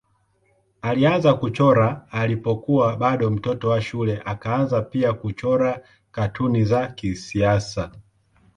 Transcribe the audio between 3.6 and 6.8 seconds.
wa shule akaanza pia kuchora katuni